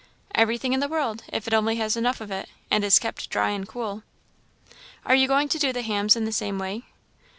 [0.33, 3.51] "Everything in the world if it only has enough of it, and is kept dry
[3.51, 4.01] and cool."
[5.05, 6.85] "Are you going to do the hams in the same way?"